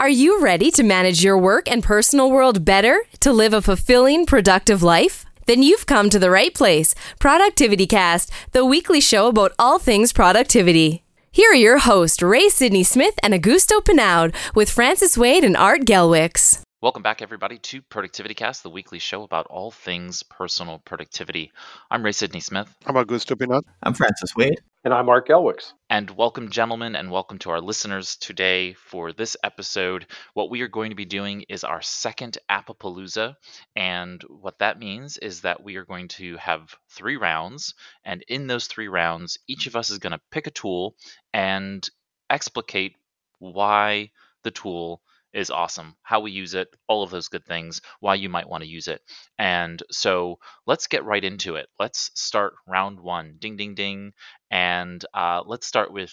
[0.00, 4.26] Are you ready to manage your work and personal world better to live a fulfilling,
[4.26, 5.24] productive life?
[5.46, 6.94] Then you've come to the right place.
[7.18, 11.02] Productivity Cast, the weekly show about all things productivity.
[11.32, 15.80] Here are your hosts, Ray Sidney Smith and Augusto Pinaud, with Francis Wade and Art
[15.80, 16.60] Gelwicks.
[16.80, 21.50] Welcome back, everybody, to Productivity Cast, the weekly show about all things personal productivity.
[21.90, 22.72] I'm Ray Sidney Smith.
[22.86, 23.64] I'm Augusto Pinaud.
[23.82, 24.60] I'm Francis Wade.
[24.88, 25.74] And I'm Art Gelwicks.
[25.90, 30.06] And welcome, gentlemen, and welcome to our listeners today for this episode.
[30.32, 33.36] What we are going to be doing is our second Appapalooza.
[33.76, 37.74] And what that means is that we are going to have three rounds.
[38.02, 40.96] And in those three rounds, each of us is going to pick a tool
[41.34, 41.86] and
[42.30, 42.96] explicate
[43.40, 44.10] why
[44.42, 45.02] the tool
[45.32, 48.62] is awesome, how we use it, all of those good things, why you might want
[48.62, 49.00] to use it.
[49.38, 51.68] And so let's get right into it.
[51.78, 53.36] Let's start round one.
[53.38, 54.12] Ding, ding, ding.
[54.50, 56.12] And uh, let's start with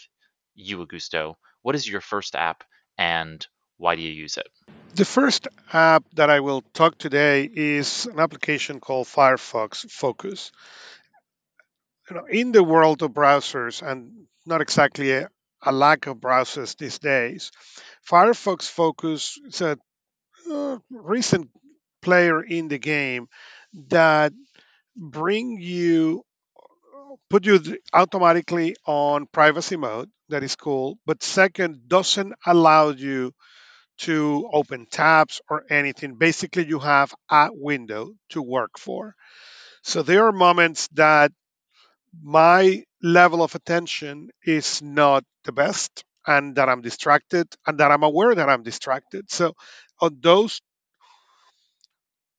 [0.54, 1.36] you, Augusto.
[1.62, 2.64] What is your first app
[2.98, 3.46] and
[3.78, 4.48] why do you use it?
[4.96, 10.52] The first app that I will talk today is an application called Firefox Focus.
[12.10, 15.30] You know, in the world of browsers, and not exactly a,
[15.66, 17.52] a lack of browsers these days,
[18.10, 19.78] Firefox Focus is a
[20.52, 21.50] uh, recent
[22.02, 23.28] player in the game
[23.90, 24.32] that
[24.96, 26.24] bring you
[27.30, 27.60] put you
[27.94, 33.32] automatically on privacy mode that is cool but second doesn't allow you
[33.98, 36.16] to open tabs or anything.
[36.18, 39.16] Basically you have a window to work for.
[39.84, 41.32] So there are moments that
[42.22, 48.04] my level of attention is not the best and that I'm distracted and that I'm
[48.04, 49.30] aware that I'm distracted.
[49.32, 49.54] So
[50.02, 50.60] on those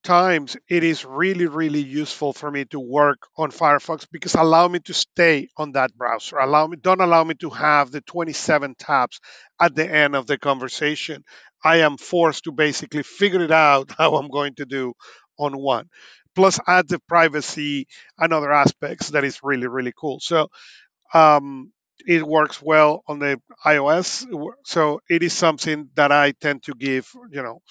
[0.03, 4.79] times it is really really useful for me to work on Firefox because allow me
[4.81, 6.39] to stay on that browser.
[6.39, 9.21] Allow me don't allow me to have the 27 tabs
[9.61, 11.25] at the end of the conversation.
[11.65, 14.95] I am forced to basically figure it out how I'm going to do
[15.39, 15.89] on one
[16.37, 20.49] plus add the privacy and other aspects that is really really cool so
[21.15, 21.73] um,
[22.07, 24.27] it works well on the iOS.
[24.65, 27.63] So it is something that I tend to give, you know,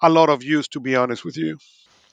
[0.00, 1.58] a lot of use to be honest with you.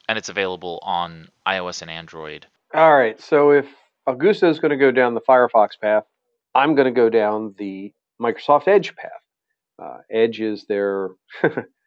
[0.08, 2.48] And it's available on iOS and Android.
[2.74, 3.20] All right.
[3.22, 3.68] So if
[4.08, 6.04] Augusto is going to go down the Firefox path,
[6.56, 9.12] I'm going to go down the Microsoft Edge path.
[9.82, 11.12] Uh, Edge is their,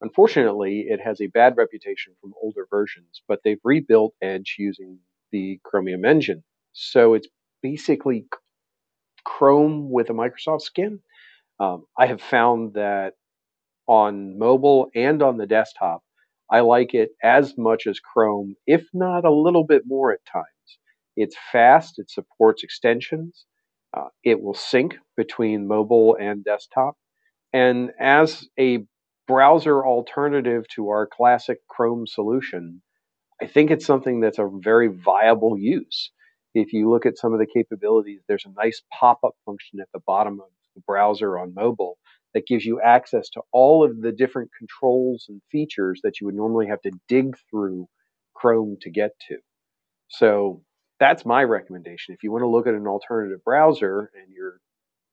[0.00, 4.98] unfortunately, it has a bad reputation from older versions, but they've rebuilt Edge using
[5.32, 6.42] the Chromium engine.
[6.72, 7.28] So it's
[7.62, 8.26] basically
[9.24, 11.00] Chrome with a Microsoft skin.
[11.58, 13.14] Um, I have found that
[13.86, 16.02] on mobile and on the desktop,
[16.50, 20.46] I like it as much as Chrome, if not a little bit more at times.
[21.16, 23.44] It's fast, it supports extensions,
[23.96, 26.96] uh, it will sync between mobile and desktop.
[27.52, 28.84] And as a
[29.30, 32.82] browser alternative to our classic Chrome solution,
[33.40, 36.10] I think it's something that's a very viable use
[36.54, 39.88] if you look at some of the capabilities, there's a nice pop up function at
[39.92, 41.96] the bottom of the browser on mobile
[42.34, 46.34] that gives you access to all of the different controls and features that you would
[46.34, 47.86] normally have to dig through
[48.34, 49.36] Chrome to get to.
[50.08, 50.62] So
[50.98, 52.14] that's my recommendation.
[52.14, 54.60] If you want to look at an alternative browser and you're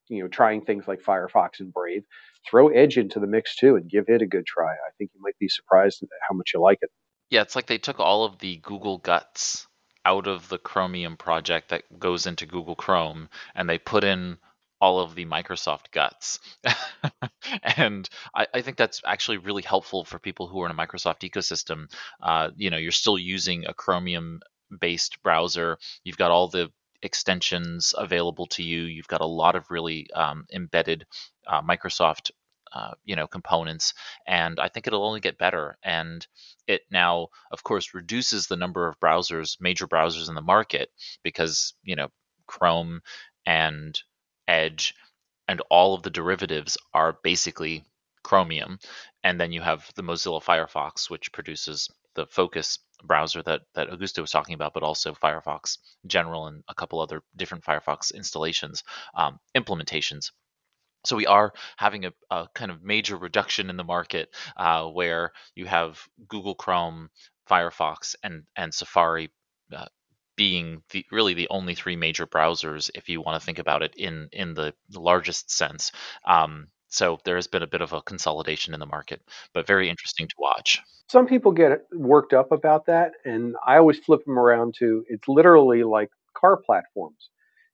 [0.09, 2.03] you know trying things like Firefox and Brave,
[2.49, 4.71] throw Edge into the mix too and give it a good try.
[4.71, 6.89] I think you might be surprised at how much you like it.
[7.29, 9.67] Yeah, it's like they took all of the Google guts
[10.05, 14.37] out of the Chromium project that goes into Google Chrome and they put in
[14.79, 16.39] all of the Microsoft guts.
[17.63, 21.29] and I, I, think that's actually really helpful for people who are in a Microsoft
[21.29, 21.91] ecosystem.
[22.21, 24.39] Uh, you know, you're still using a Chromium
[24.79, 25.77] based browser.
[26.03, 26.71] You've got all the
[27.01, 28.83] extensions available to you.
[28.83, 31.05] You've got a lot of really um, embedded
[31.45, 32.31] uh, Microsoft
[32.73, 33.93] uh, you know components
[34.27, 36.27] and i think it'll only get better and
[36.67, 40.89] it now of course reduces the number of browsers major browsers in the market
[41.23, 42.09] because you know
[42.45, 43.01] chrome
[43.45, 44.01] and
[44.47, 44.95] edge
[45.47, 47.83] and all of the derivatives are basically
[48.23, 48.77] chromium
[49.23, 54.21] and then you have the mozilla firefox which produces the focus browser that that augusto
[54.21, 58.83] was talking about but also firefox general and a couple other different firefox installations
[59.15, 60.31] um, implementations
[61.05, 65.31] so we are having a, a, kind of major reduction in the market uh, where
[65.55, 67.09] you have Google Chrome,
[67.49, 69.31] Firefox, and and Safari
[69.73, 69.85] uh,
[70.35, 73.95] being the, really the only three major browsers if you want to think about it
[73.95, 75.91] in in the largest sense.
[76.25, 79.21] Um, so there has been a bit of a consolidation in the market,
[79.53, 80.81] but very interesting to watch.
[81.09, 85.27] Some people get worked up about that, and I always flip them around to it's
[85.27, 87.29] literally like car platforms.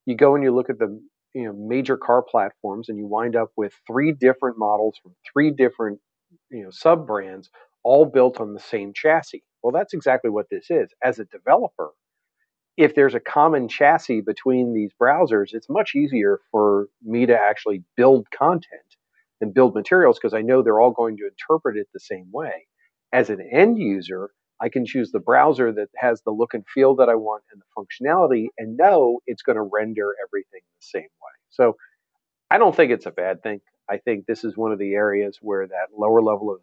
[0.06, 1.00] You go and you look at the
[1.34, 5.52] you know major car platforms, and you wind up with three different models from three
[5.52, 6.00] different
[6.50, 7.50] you know sub brands,
[7.84, 9.44] all built on the same chassis.
[9.62, 10.90] Well, that's exactly what this is.
[11.04, 11.92] As a developer,
[12.78, 17.84] if there's a common chassis between these browsers, it's much easier for me to actually
[17.96, 18.82] build content
[19.44, 22.66] and build materials because I know they're all going to interpret it the same way.
[23.12, 24.32] As an end user,
[24.62, 27.62] I can choose the browser that has the look and feel that I want and
[27.62, 31.34] the functionality and know it's going to render everything the same way.
[31.50, 31.76] So
[32.50, 33.60] I don't think it's a bad thing.
[33.90, 36.62] I think this is one of the areas where that lower level of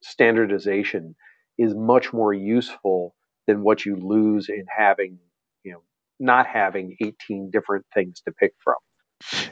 [0.00, 1.14] standardization
[1.58, 3.14] is much more useful
[3.46, 5.18] than what you lose in having,
[5.62, 5.82] you know,
[6.18, 8.76] not having 18 different things to pick from.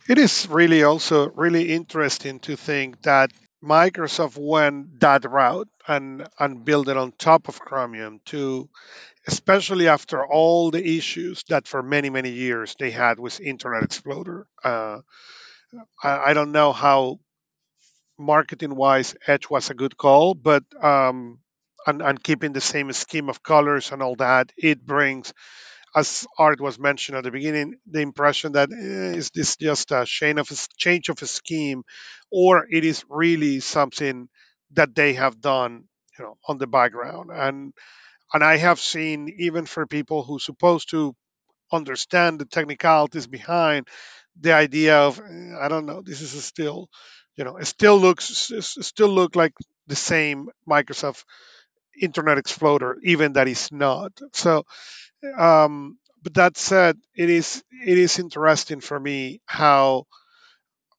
[0.08, 3.30] It is really also really interesting to think that
[3.62, 8.68] Microsoft went that route and and built it on top of Chromium to
[9.26, 14.46] especially after all the issues that for many many years they had with Internet Explorer.
[14.64, 15.00] Uh,
[16.02, 17.20] I, I, don't know how
[18.18, 21.38] marketing wise Edge was a good call, but um,
[21.86, 25.32] and, and keeping the same scheme of colors and all that, it brings
[25.94, 30.04] as Art was mentioned at the beginning, the impression that eh, is this just a
[30.06, 31.82] change of a change of a scheme,
[32.30, 34.28] or it is really something
[34.72, 35.84] that they have done,
[36.18, 37.30] you know, on the background.
[37.32, 37.72] And
[38.32, 41.14] and I have seen even for people who supposed to
[41.72, 43.88] understand the technicalities behind
[44.40, 46.88] the idea of eh, I don't know, this is still,
[47.36, 49.54] you know, it still looks it still look like
[49.88, 51.24] the same Microsoft
[52.00, 54.12] Internet Explorer, even that is not.
[54.32, 54.64] So
[55.38, 60.06] um, but that said, it is it is interesting for me how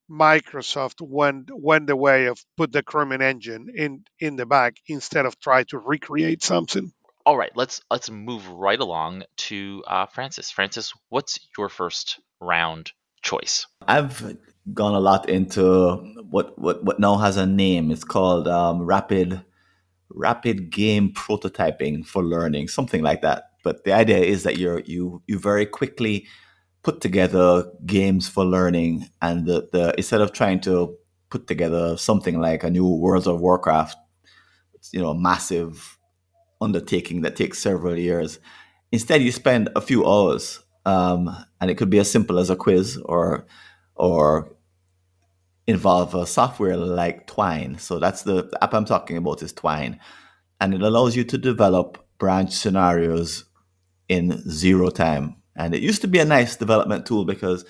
[0.10, 5.26] Microsoft went went the way of put the Chromium engine in in the back instead
[5.26, 6.92] of try to recreate something.
[7.26, 10.52] All right, let's let's move right along to uh, Francis.
[10.52, 12.92] Francis, what's your first round
[13.22, 13.66] choice?
[13.88, 14.38] I've
[14.74, 15.96] gone a lot into
[16.30, 17.92] what what what now has a name.
[17.92, 19.42] It's called um, rapid
[20.10, 23.53] rapid game prototyping for learning, something like that.
[23.64, 26.28] But the idea is that you're you you very quickly
[26.84, 30.96] put together games for learning, and the, the instead of trying to
[31.30, 33.98] put together something like a new World of Warcraft,
[34.92, 35.98] you know, massive
[36.62, 38.40] undertaking that takes several years.
[38.92, 42.56] Instead, you spend a few hours, um, and it could be as simple as a
[42.56, 43.48] quiz or
[43.96, 44.56] or
[45.66, 47.78] involve a software like Twine.
[47.80, 50.00] So that's the app I'm talking about is Twine,
[50.60, 53.46] and it allows you to develop branch scenarios
[54.10, 55.36] in zero time.
[55.56, 57.66] And it used to be a nice development tool because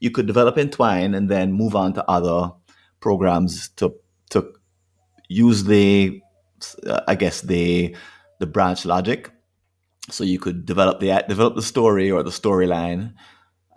[0.00, 2.50] you could develop in Twine and then move on to other
[3.00, 3.94] programs to
[4.30, 4.52] to
[5.28, 6.20] use the
[6.86, 7.94] uh, I guess the
[8.40, 9.30] the branch logic.
[10.10, 13.14] So you could develop the develop the story or the storyline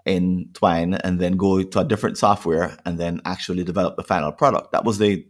[0.05, 4.31] in Twine and then go to a different software and then actually develop the final
[4.31, 4.71] product.
[4.71, 5.25] That was the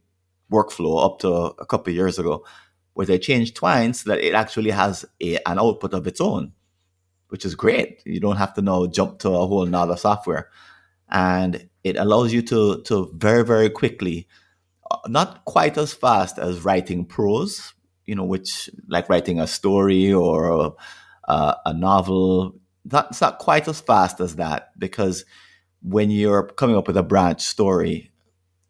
[0.52, 2.46] workflow up to a couple years ago,
[2.94, 6.54] where they changed Twine so that it actually has a, an output of its own
[7.30, 8.02] which is great.
[8.06, 10.50] You don't have to now jump to a whole nother software.
[11.10, 14.28] And it allows you to, to very, very quickly,
[14.92, 17.74] uh, not quite as fast as writing prose,
[18.06, 20.76] you know, which like writing a story or
[21.28, 22.56] a, a novel,
[22.86, 25.26] that's not quite as fast as that because
[25.82, 28.12] when you're coming up with a branch story,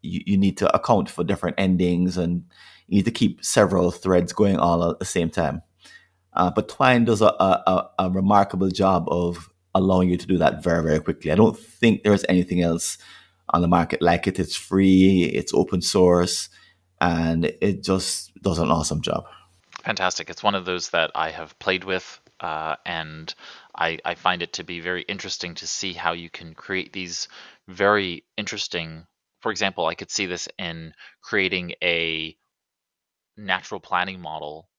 [0.02, 2.44] you, you need to account for different endings and
[2.86, 5.62] you need to keep several threads going all at the same time.
[6.32, 10.62] Uh, but Twine does a, a, a, remarkable job of allowing you to do that
[10.62, 11.32] very, very quickly.
[11.32, 12.98] I don't think there's anything else
[13.48, 14.38] on the market like it.
[14.38, 16.48] It's free, it's open source,
[17.00, 19.24] and it just does an awesome job.
[19.82, 20.30] Fantastic.
[20.30, 23.34] It's one of those that I have played with, uh, and
[23.74, 27.28] I, I find it to be very interesting to see how you can create these
[27.66, 29.06] very interesting.
[29.40, 32.36] For example, I could see this in creating a
[33.36, 34.69] natural planning model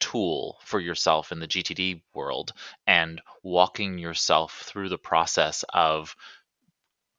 [0.00, 2.52] tool for yourself in the GTD world
[2.86, 6.14] and walking yourself through the process of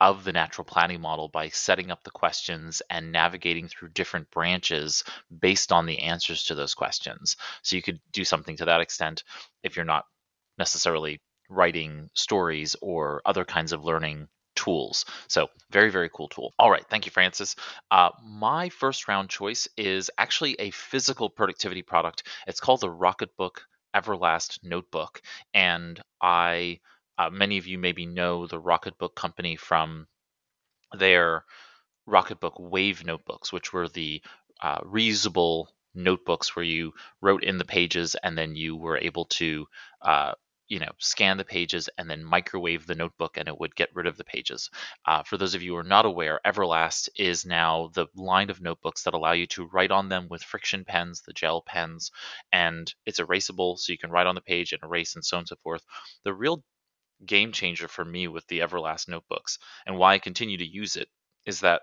[0.01, 5.03] of the natural planning model by setting up the questions and navigating through different branches
[5.41, 7.36] based on the answers to those questions.
[7.63, 9.24] So you could do something to that extent
[9.62, 10.05] if you're not
[10.57, 11.19] necessarily
[11.50, 15.05] writing stories or other kinds of learning tools.
[15.27, 16.53] So very, very cool tool.
[16.59, 16.85] All right.
[16.89, 17.55] Thank you, Francis.
[17.89, 22.23] Uh, my first round choice is actually a physical productivity product.
[22.45, 23.61] It's called the Rocketbook
[23.95, 25.21] Everlast Notebook.
[25.53, 26.79] And I,
[27.17, 30.07] uh, many of you maybe know the Rocketbook company from
[30.97, 31.45] their
[32.07, 34.21] Rocketbook Wave notebooks, which were the
[34.61, 39.65] uh, reusable notebooks where you wrote in the pages and then you were able to
[40.01, 40.33] uh,
[40.69, 44.07] you know scan the pages and then microwave the notebook and it would get rid
[44.07, 44.69] of the pages.
[45.05, 48.61] Uh, for those of you who are not aware everlast is now the line of
[48.61, 52.11] notebooks that allow you to write on them with friction pens the gel pens
[52.53, 55.41] and it's erasable so you can write on the page and erase and so on
[55.41, 55.83] and so forth.
[56.23, 56.63] The real
[57.25, 61.09] game changer for me with the everlast notebooks and why i continue to use it
[61.45, 61.81] is that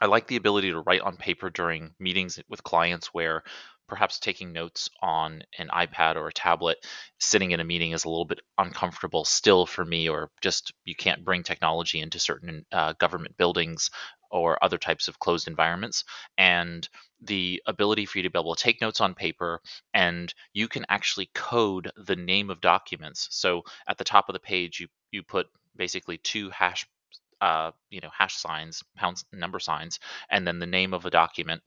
[0.00, 3.44] I like the ability to write on paper during meetings with clients where
[3.88, 6.78] perhaps taking notes on an iPad or a tablet
[7.18, 10.94] sitting in a meeting is a little bit uncomfortable still for me, or just you
[10.94, 13.90] can't bring technology into certain uh, government buildings
[14.30, 16.04] or other types of closed environments.
[16.38, 16.88] And
[17.20, 19.60] the ability for you to be able to take notes on paper
[19.94, 23.28] and you can actually code the name of documents.
[23.30, 25.46] So at the top of the page, you, you put
[25.76, 26.86] basically two hash
[27.42, 29.98] uh, you know hash signs, pound number signs,
[30.30, 31.60] and then the name of a document,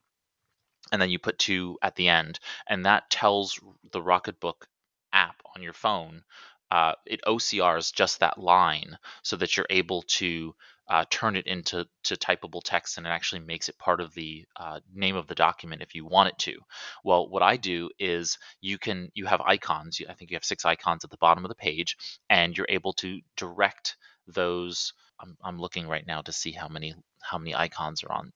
[0.91, 3.59] and then you put two at the end, and that tells
[3.91, 4.67] the Rocketbook
[5.13, 6.23] app on your phone.
[6.71, 10.55] Uh, it OCRs just that line so that you're able to
[10.87, 14.45] uh, turn it into to typable text and it actually makes it part of the
[14.55, 16.59] uh, name of the document if you want it to.
[17.03, 19.99] Well, what I do is you can you have icons.
[20.07, 21.97] I think you have six icons at the bottom of the page,
[22.29, 24.93] and you're able to direct those.
[25.19, 28.31] I'm, I'm looking right now to see how many how many icons are on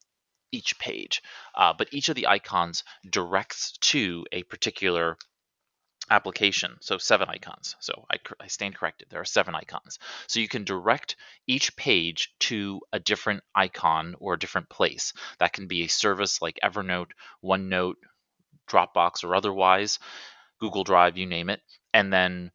[0.51, 1.21] each page.
[1.55, 5.17] Uh, but each of the icons directs to a particular
[6.09, 6.77] application.
[6.81, 7.75] So seven icons.
[7.79, 9.09] So I, I, stand corrected.
[9.09, 9.99] There are seven icons.
[10.27, 11.15] So you can direct
[11.47, 15.13] each page to a different icon or a different place.
[15.39, 17.11] That can be a service like Evernote,
[17.43, 17.95] OneNote,
[18.67, 19.99] Dropbox, or otherwise,
[20.59, 21.61] Google Drive, you name it.
[21.93, 22.51] And then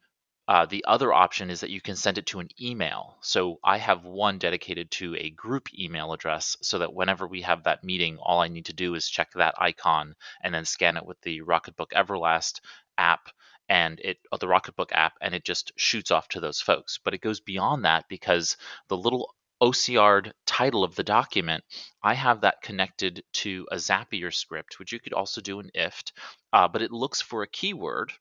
[0.47, 3.17] uh, the other option is that you can send it to an email.
[3.21, 7.63] So I have one dedicated to a group email address so that whenever we have
[7.63, 11.05] that meeting, all I need to do is check that icon and then scan it
[11.05, 12.59] with the Rocketbook Everlast
[12.97, 13.29] app
[13.67, 16.99] and it uh, the Rocketbook app and it just shoots off to those folks.
[17.03, 21.63] But it goes beyond that because the little OCR'd title of the document,
[22.03, 26.11] I have that connected to a Zapier script, which you could also do in IFT,
[26.53, 28.11] uh, but it looks for a keyword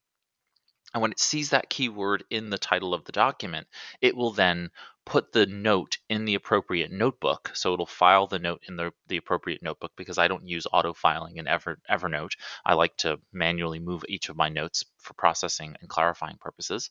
[0.95, 3.67] and when it sees that keyword in the title of the document,
[4.01, 4.71] it will then
[5.05, 7.51] put the note in the appropriate notebook.
[7.53, 10.95] So it'll file the note in the, the appropriate notebook because I don't use auto
[10.95, 12.37] filing in Ever, Evernote.
[12.65, 16.91] I like to manually move each of my notes for processing and clarifying purposes.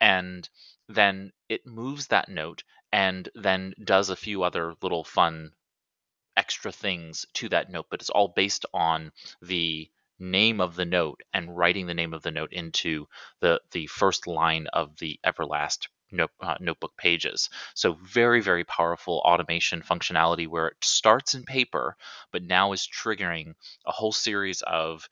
[0.00, 0.48] And
[0.88, 5.52] then it moves that note and then does a few other little fun
[6.36, 11.20] extra things to that note, but it's all based on the name of the note
[11.32, 13.06] and writing the name of the note into
[13.40, 17.50] the the first line of the Everlast note, uh, notebook pages.
[17.74, 21.96] So very very powerful automation functionality where it starts in paper
[22.32, 23.54] but now is triggering
[23.86, 25.08] a whole series of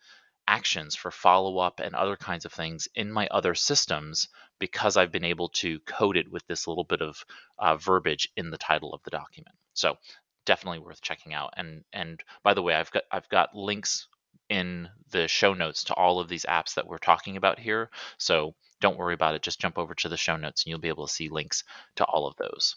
[0.49, 4.29] actions for follow up and other kinds of things in my other systems
[4.59, 7.25] because I've been able to code it with this little bit of
[7.59, 9.57] uh, verbiage in the title of the document.
[9.75, 9.97] So
[10.45, 11.55] definitely worth checking out.
[11.57, 14.09] And and by the way, I've got I've got links
[14.53, 17.89] in the show notes to all of these apps that we're talking about here.
[18.19, 19.41] So don't worry about it.
[19.43, 21.65] Just jump over to the show notes and you'll be able to see links
[21.97, 22.77] to all of those.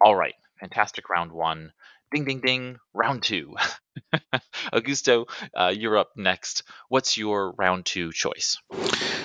[0.00, 1.72] All right, fantastic round one.
[2.12, 3.54] Ding, ding, ding, round two.
[4.72, 6.64] Augusto, uh, you're up next.
[6.88, 8.58] What's your round two choice?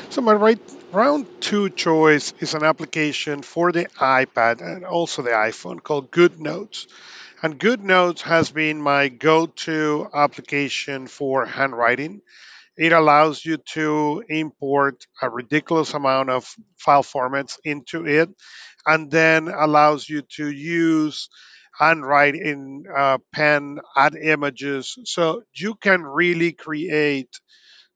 [0.10, 0.60] So, my right
[0.92, 6.88] round two choice is an application for the iPad and also the iPhone called GoodNotes.
[7.42, 12.22] And GoodNotes has been my go to application for handwriting.
[12.78, 18.30] It allows you to import a ridiculous amount of file formats into it
[18.86, 21.30] and then allows you to use
[21.78, 24.98] handwrite in uh, pen, add images.
[25.06, 27.30] So you can really create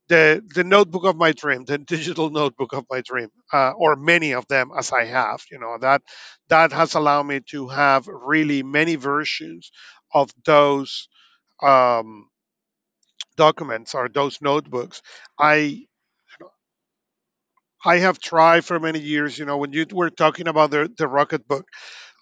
[0.08, 4.32] the the notebook of my dream, the digital notebook of my dream, uh, or many
[4.32, 5.42] of them as I have.
[5.50, 6.02] You know that
[6.48, 9.70] that has allowed me to have really many versions
[10.12, 11.08] of those
[11.62, 12.28] um,
[13.36, 15.00] documents or those notebooks.
[15.38, 15.86] I
[17.84, 19.38] I have tried for many years.
[19.38, 21.64] You know, when you were talking about the the Rocketbook,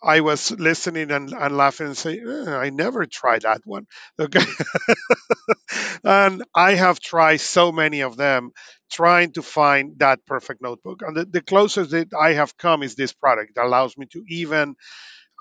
[0.02, 3.86] I was listening and, and laughing and saying, eh, I never tried that one.
[4.18, 4.40] Okay.
[6.04, 8.50] and I have tried so many of them
[8.90, 11.02] trying to find that perfect notebook.
[11.02, 14.22] And the, the closest that I have come is this product that allows me to
[14.28, 14.74] even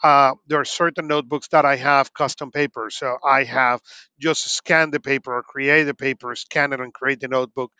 [0.04, 2.90] uh, there are certain notebooks that I have custom paper.
[2.90, 3.82] So I have
[4.20, 7.72] just scan the paper or create the paper, scan it and create the notebook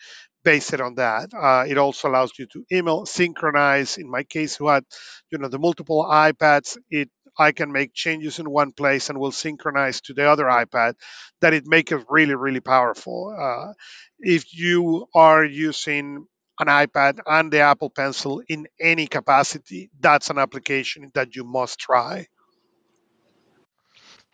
[0.44, 1.30] base it on that.
[1.34, 3.98] Uh, it also allows you to email synchronize.
[3.98, 4.84] In my case, who had
[5.32, 9.32] you know the multiple iPads, it I can make changes in one place and will
[9.32, 10.96] synchronize to the other iPad.
[11.42, 13.36] That it make it really really powerful.
[13.38, 13.74] Uh,
[14.20, 16.26] if you are using
[16.60, 21.80] an iPad and the Apple Pencil in any capacity, that's an application that you must
[21.80, 22.28] try.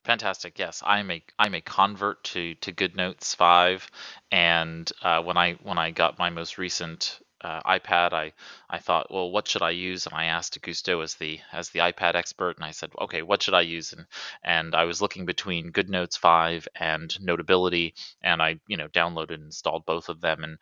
[0.07, 0.57] Fantastic.
[0.57, 3.91] Yes, I'm a I'm a convert to to GoodNotes five,
[4.31, 8.31] and uh, when I when I got my most recent uh, iPad, I
[8.69, 10.05] I thought, well, what should I use?
[10.05, 13.43] And I asked Augusto as the as the iPad expert, and I said, okay, what
[13.43, 13.91] should I use?
[13.91, 14.07] And
[14.43, 19.43] and I was looking between GoodNotes five and Notability, and I you know downloaded and
[19.43, 20.57] installed both of them, and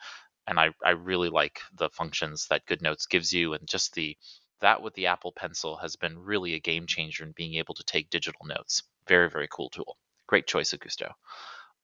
[0.48, 4.18] and I I really like the functions that GoodNotes gives you, and just the
[4.62, 7.84] that with the Apple Pencil has been really a game changer in being able to
[7.84, 8.82] take digital notes.
[9.08, 9.98] Very, very cool tool.
[10.28, 11.12] Great choice, Augusto.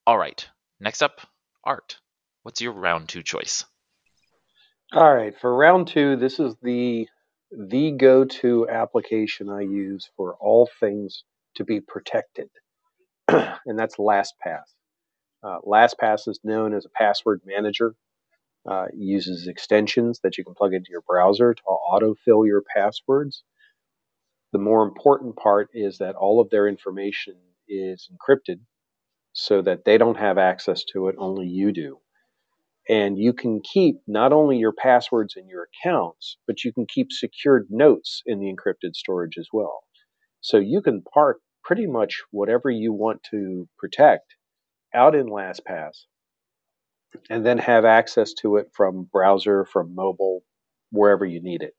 [0.07, 0.47] All right.
[0.79, 1.21] Next up,
[1.63, 1.97] Art.
[2.43, 3.65] What's your round two choice?
[4.93, 7.07] All right, for round two, this is the
[7.49, 11.23] the go-to application I use for all things
[11.55, 12.49] to be protected,
[13.27, 14.63] and that's LastPass.
[15.43, 17.95] Uh, LastPass is known as a password manager.
[18.69, 23.43] Uh, uses extensions that you can plug into your browser to autofill your passwords.
[24.51, 27.35] The more important part is that all of their information
[27.67, 28.59] is encrypted
[29.33, 31.99] so that they don't have access to it, only you do.
[32.89, 37.11] And you can keep not only your passwords and your accounts, but you can keep
[37.11, 39.83] secured notes in the encrypted storage as well.
[40.41, 44.35] So you can park pretty much whatever you want to protect
[44.93, 46.05] out in LastPass
[47.29, 50.43] and then have access to it from browser, from mobile,
[50.91, 51.73] wherever you need it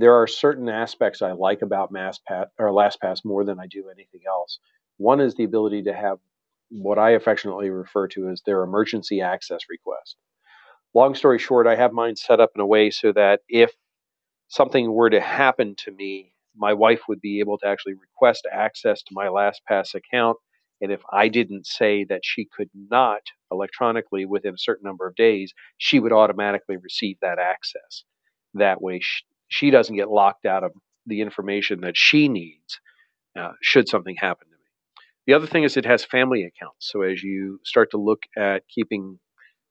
[0.00, 4.22] there are certain aspects I like about MassPass or LastPass more than I do anything
[4.26, 4.58] else.
[4.96, 6.18] One is the ability to have
[6.70, 10.16] what I affectionately refer to as their emergency access request.
[10.94, 13.72] Long story short, I have mine set up in a way so that if
[14.48, 19.02] something were to happen to me, my wife would be able to actually request access
[19.02, 20.38] to my LastPass account.
[20.80, 23.20] And if I didn't say that she could not
[23.52, 28.04] electronically within a certain number of days, she would automatically receive that access.
[28.54, 29.24] That way, she
[29.70, 30.72] doesn't get locked out of
[31.06, 32.80] the information that she needs
[33.38, 35.04] uh, should something happen to me.
[35.26, 36.90] The other thing is it has family accounts.
[36.90, 39.18] So as you start to look at keeping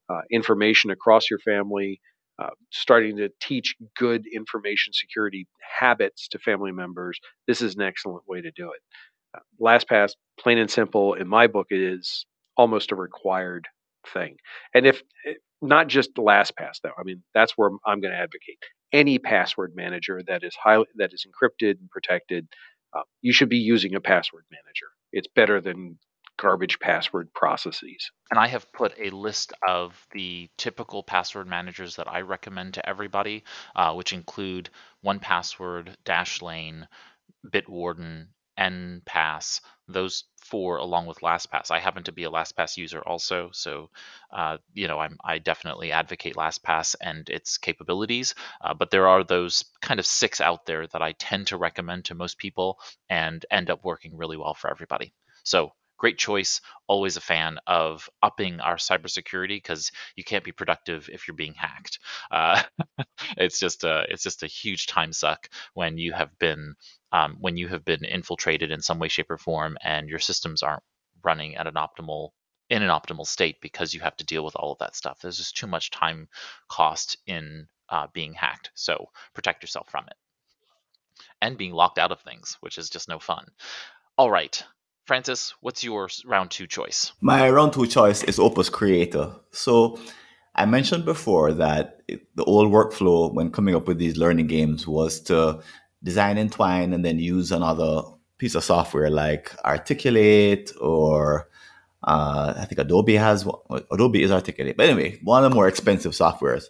[0.08, 2.00] uh, information across your family,
[2.40, 5.46] uh, starting to teach good information security
[5.78, 8.80] habits to family members, this is an excellent way to do it.
[9.34, 12.24] Uh, LastPass, plain and simple, in my book, is
[12.56, 13.66] almost a required
[14.12, 14.36] thing.
[14.74, 18.58] And if eh, not just LastPass, though, I mean that's where I'm going to advocate
[18.92, 22.48] any password manager that is highly that is encrypted and protected.
[22.96, 24.88] Uh, you should be using a password manager.
[25.12, 25.98] It's better than
[26.38, 28.10] garbage password processes.
[28.30, 32.88] And I have put a list of the typical password managers that I recommend to
[32.88, 33.44] everybody,
[33.76, 34.70] uh, which include
[35.04, 36.86] 1Password, Dashlane,
[37.46, 38.28] Bitwarden,
[38.60, 41.70] Enpass, those four along with LastPass.
[41.70, 43.90] I happen to be a LastPass user also, so
[44.32, 48.34] uh, you know I'm, i definitely advocate LastPass and its capabilities.
[48.60, 52.04] Uh, but there are those kind of six out there that I tend to recommend
[52.06, 55.12] to most people and end up working really well for everybody.
[55.44, 56.62] So great choice.
[56.88, 61.54] Always a fan of upping our cybersecurity because you can't be productive if you're being
[61.54, 61.98] hacked.
[62.30, 62.62] Uh,
[63.36, 66.74] it's just a it's just a huge time suck when you have been
[67.12, 70.62] um, when you have been infiltrated in some way, shape, or form, and your systems
[70.62, 70.82] aren't
[71.22, 72.30] running at an optimal
[72.70, 75.18] in an optimal state because you have to deal with all of that stuff.
[75.20, 76.28] There's just too much time
[76.68, 78.70] cost in uh, being hacked.
[78.74, 80.16] So protect yourself from it
[81.42, 83.46] and being locked out of things, which is just no fun.
[84.16, 84.62] All right,
[85.04, 87.12] Francis, what's your round two choice?
[87.20, 89.32] My round two choice is Opus Creator.
[89.50, 89.98] So
[90.54, 95.20] I mentioned before that the old workflow when coming up with these learning games was
[95.22, 95.60] to
[96.02, 98.02] design in Twine and then use another
[98.38, 101.48] piece of software like Articulate or
[102.04, 103.46] uh, I think Adobe has
[103.90, 104.76] Adobe is Articulate.
[104.76, 106.64] But anyway, one of the more expensive softwares.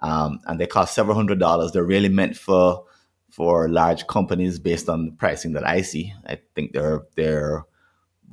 [0.00, 1.72] Um, and they cost several hundred dollars.
[1.72, 2.84] They're really meant for
[3.30, 6.12] for large companies based on the pricing that I see.
[6.26, 7.64] I think they're they're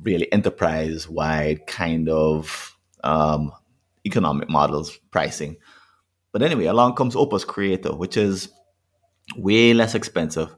[0.02, 3.52] really enterprise wide kind of um,
[4.04, 5.56] economic models pricing.
[6.32, 8.50] But anyway, along comes Opus Creator, which is
[9.36, 10.54] way less expensive.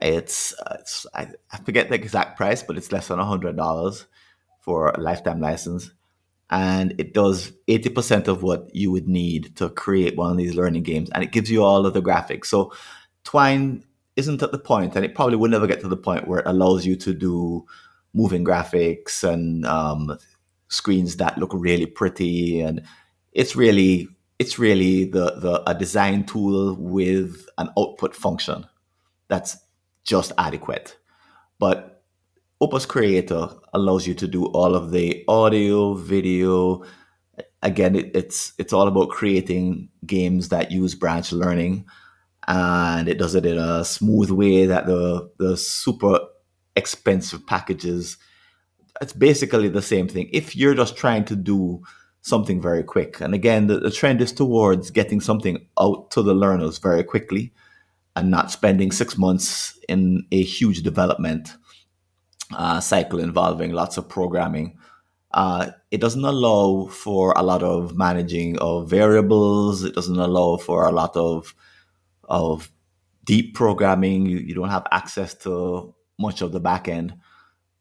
[0.00, 4.06] It's, it's I, I, forget the exact price, but it's less than hundred dollars
[4.60, 5.92] for a lifetime license,
[6.50, 10.54] and it does eighty percent of what you would need to create one of these
[10.54, 12.46] learning games, and it gives you all of the graphics.
[12.46, 12.72] So
[13.24, 13.84] Twine
[14.16, 16.46] isn't at the point, and it probably will never get to the point where it
[16.46, 17.64] allows you to do
[18.12, 20.16] moving graphics and um,
[20.68, 22.82] screens that look really pretty, and
[23.32, 24.08] it's really
[24.38, 28.66] it's really the, the a design tool with an output function
[29.28, 29.56] that's
[30.04, 30.96] just adequate.
[31.58, 32.02] But
[32.60, 36.84] Opus Creator allows you to do all of the audio, video,
[37.62, 41.86] again, it, it's it's all about creating games that use branch learning,
[42.46, 46.20] and it does it in a smooth way that the the super
[46.76, 48.16] expensive packages.
[49.00, 50.28] It's basically the same thing.
[50.32, 51.82] If you're just trying to do
[52.20, 56.34] something very quick, and again, the, the trend is towards getting something out to the
[56.34, 57.52] learners very quickly,
[58.16, 61.54] and not spending six months in a huge development
[62.54, 64.78] uh, cycle involving lots of programming
[65.34, 69.82] uh, it doesn't allow for a lot of managing of variables.
[69.82, 71.54] It doesn't allow for a lot of
[72.28, 72.70] of
[73.24, 74.26] deep programming.
[74.26, 77.14] You, you don't have access to much of the back end,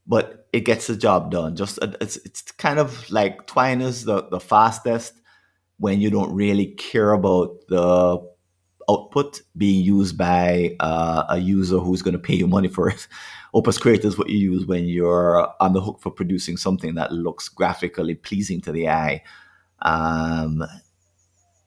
[0.08, 1.56] but it gets the job done.
[1.56, 5.13] Just uh, it's it's kind of like Twine is the, the fastest
[5.77, 8.34] when you don't really care about the
[8.89, 13.08] output being used by uh, a user who's going to pay you money for it.
[13.53, 17.12] Opus Creator is what you use when you're on the hook for producing something that
[17.12, 19.23] looks graphically pleasing to the eye,
[19.84, 20.63] um,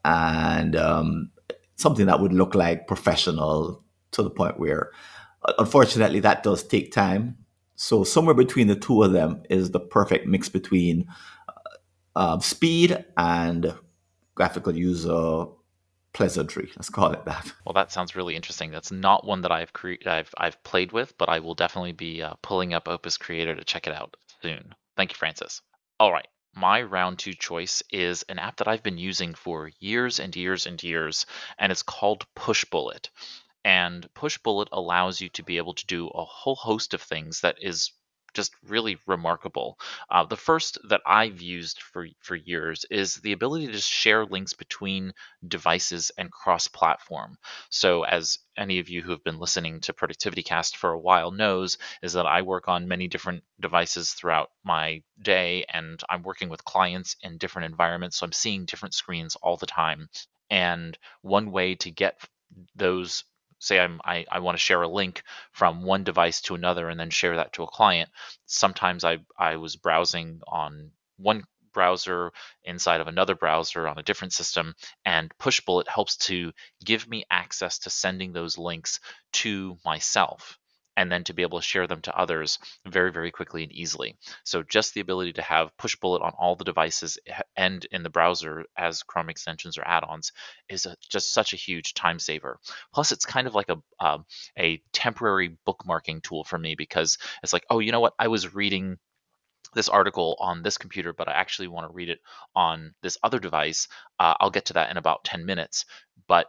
[0.05, 1.31] and um,
[1.77, 4.91] something that would look like professional to the point where,
[5.59, 7.37] unfortunately, that does take time.
[7.77, 11.07] So somewhere between the two of them is the perfect mix between
[12.15, 13.75] uh, speed and
[14.35, 15.47] graphical user
[16.15, 16.71] pleasantry.
[16.77, 17.53] Let's call it that.
[17.67, 18.71] Well, that sounds really interesting.
[18.71, 22.23] That's not one that I've cre- I've I've played with, but I will definitely be
[22.23, 24.75] uh, pulling up Opus Creator to check it out soon.
[24.97, 25.61] Thank you, Francis.
[26.01, 26.27] All right.
[26.59, 30.65] My round two choice is an app that I've been using for years and years
[30.65, 31.27] and years,
[31.59, 33.11] and it's called Pushbullet.
[33.63, 37.63] And Pushbullet allows you to be able to do a whole host of things that
[37.63, 37.93] is
[38.37, 39.79] just really remarkable.
[40.11, 44.53] Uh, the first that I've used for for years is the ability to share links
[44.53, 45.13] between
[45.49, 47.39] devices and cross-platform.
[47.71, 51.31] So, as any of you who have been listening to Productivity Cast for a while
[51.31, 56.51] knows, is that I work on many different devices throughout my day, and I'm working
[56.51, 60.09] with clients in different environments, so I'm seeing different screens all the time.
[60.51, 62.21] And one way to get
[62.75, 63.25] those
[63.67, 66.99] say I'm, I, I want to share a link from one device to another and
[66.99, 68.11] then share that to a client.
[68.47, 72.33] Sometimes I, I was browsing on one browser
[72.65, 74.75] inside of another browser on a different system,
[75.05, 76.53] and Pushbullet helps to
[76.85, 79.01] give me access to sending those links
[79.33, 80.59] to myself
[80.97, 84.17] and then to be able to share them to others very, very quickly and easily.
[84.45, 87.19] So just the ability to have Pushbullet on all the devices
[87.57, 90.33] and in the browser as Chrome extensions or add-ons
[90.69, 92.59] is a, just such a huge time saver.
[92.93, 94.25] Plus, it's kind of like a um,
[94.59, 98.15] a temporary bookmarking tool for me because it's like, oh, you know what?
[98.19, 98.99] I was reading
[99.75, 102.21] this article on this computer, but I actually want to read it
[102.55, 103.89] on this other device.
[104.19, 105.85] Uh, I'll get to that in about 10 minutes.
[106.27, 106.47] But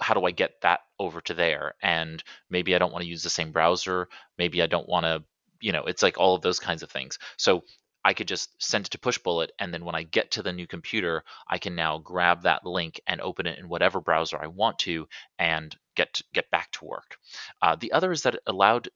[0.00, 1.74] how do I get that over to there?
[1.82, 4.08] And maybe I don't want to use the same browser.
[4.38, 5.24] Maybe I don't want to,
[5.60, 7.18] you know, it's like all of those kinds of things.
[7.36, 7.64] So
[8.04, 10.66] I could just send it to Pushbullet, and then when I get to the new
[10.66, 14.78] computer, I can now grab that link and open it in whatever browser I want
[14.80, 15.06] to,
[15.38, 17.18] and get get back to work.
[17.60, 18.88] Uh, the other is that it allowed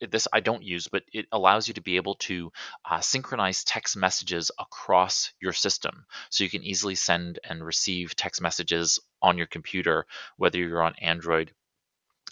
[0.00, 2.52] this I don't use, but it allows you to be able to
[2.88, 6.04] uh, synchronize text messages across your system.
[6.30, 10.06] So you can easily send and receive text messages on your computer,
[10.36, 11.50] whether you're on Android.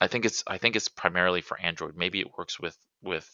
[0.00, 1.96] I think it's I think it's primarily for Android.
[1.96, 3.26] Maybe it works with with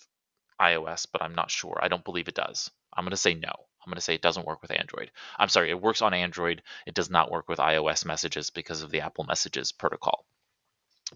[0.61, 1.79] iOS, but I'm not sure.
[1.83, 2.71] I don't believe it does.
[2.94, 3.53] I'm going to say no.
[3.85, 5.11] I'm going to say it doesn't work with Android.
[5.38, 6.62] I'm sorry, it works on Android.
[6.87, 10.25] It does not work with iOS messages because of the Apple Messages protocol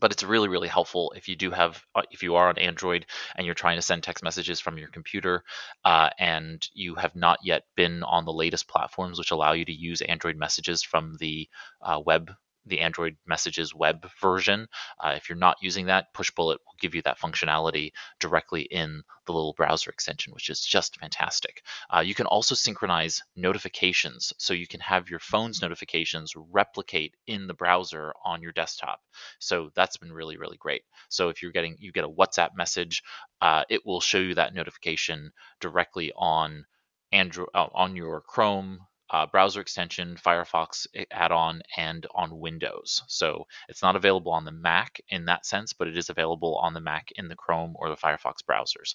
[0.01, 3.07] but it's really really helpful if you do have uh, if you are on android
[3.37, 5.43] and you're trying to send text messages from your computer
[5.85, 9.73] uh, and you have not yet been on the latest platforms which allow you to
[9.73, 11.49] use android messages from the
[11.83, 12.31] uh, web
[12.67, 14.67] the Android Messages web version.
[15.03, 19.33] Uh, if you're not using that, Pushbullet will give you that functionality directly in the
[19.33, 21.63] little browser extension, which is just fantastic.
[21.95, 27.47] Uh, you can also synchronize notifications, so you can have your phone's notifications replicate in
[27.47, 29.01] the browser on your desktop.
[29.39, 30.83] So that's been really, really great.
[31.09, 33.03] So if you're getting you get a WhatsApp message,
[33.41, 36.65] uh, it will show you that notification directly on
[37.13, 38.81] Android uh, on your Chrome
[39.13, 43.03] uh, browser extension, Firefox add-on, and on Windows.
[43.07, 46.75] So it's not available on the Mac in that sense, but it is available on
[46.75, 48.95] the Mac in the Chrome or the Firefox browsers.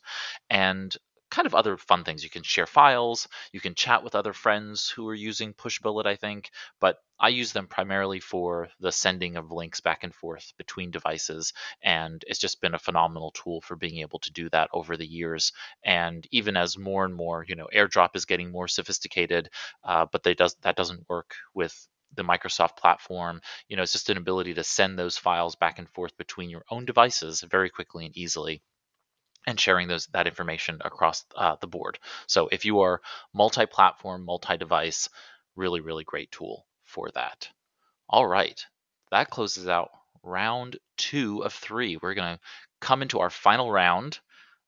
[0.50, 0.96] And
[1.30, 2.24] kind of other fun things.
[2.24, 6.16] You can share files, you can chat with other friends who are using Pushbullet, I
[6.16, 10.92] think, but I use them primarily for the sending of links back and forth between
[10.92, 14.98] devices, and it's just been a phenomenal tool for being able to do that over
[14.98, 15.52] the years.
[15.84, 19.50] And even as more and more, you know, AirDrop is getting more sophisticated,
[19.84, 23.42] uh, but they does that doesn't work with the Microsoft platform.
[23.68, 26.66] You know, it's just an ability to send those files back and forth between your
[26.70, 28.62] own devices very quickly and easily
[29.48, 32.00] and sharing those that information across uh, the board.
[32.28, 33.02] So if you are
[33.34, 35.10] multi-platform, multi-device,
[35.56, 37.50] really, really great tool for that.
[38.10, 38.60] All right,
[39.12, 39.92] that closes out
[40.24, 41.98] round two of three.
[41.98, 42.40] We're gonna
[42.82, 44.20] come into our final round.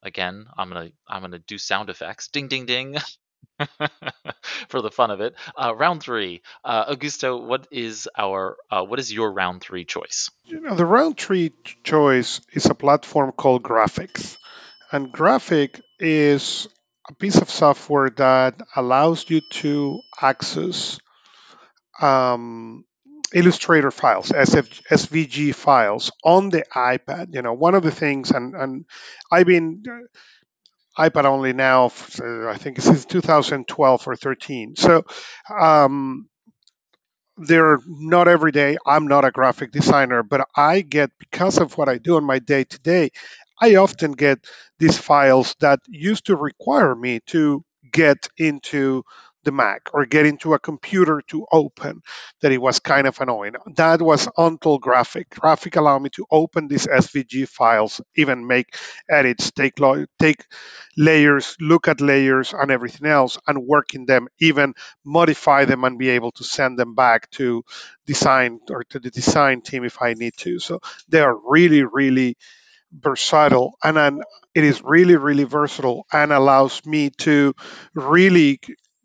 [0.03, 2.27] Again, I'm gonna I'm gonna do sound effects.
[2.27, 2.97] Ding, ding, ding.
[4.69, 5.35] for the fun of it.
[5.55, 10.29] Uh, round three, uh, Augusto, what is our uh, what is your round three choice?
[10.45, 11.51] You know, the round three
[11.83, 14.37] choice is a platform called Graphics,
[14.91, 16.67] and Graphic is
[17.09, 20.99] a piece of software that allows you to access
[22.01, 22.85] um,
[23.33, 27.33] Illustrator files, SF, SVG files on the iPad.
[27.33, 28.85] You know, one of the things, and and
[29.31, 29.83] I've been
[30.97, 31.85] iPad only now.
[31.85, 34.75] I think since 2012 or 13.
[34.75, 35.03] So
[35.59, 36.29] um,
[37.37, 38.77] they're not every day.
[38.85, 42.39] I'm not a graphic designer, but I get because of what I do on my
[42.39, 43.11] day to day.
[43.61, 44.39] I often get
[44.77, 49.03] these files that used to require me to get into
[49.43, 52.01] the Mac or get into a computer to open
[52.41, 53.53] that it was kind of annoying.
[53.75, 55.29] That was until Graphic.
[55.29, 58.75] Graphic allowed me to open these SVG files, even make
[59.09, 60.45] edits, take lo- take
[60.97, 64.73] layers, look at layers and everything else, and work in them, even
[65.03, 67.63] modify them and be able to send them back to
[68.05, 70.59] design or to the design team if I need to.
[70.59, 72.37] So they are really, really
[72.91, 74.21] versatile and then
[74.55, 77.53] it is really really versatile and allows me to
[77.93, 78.59] really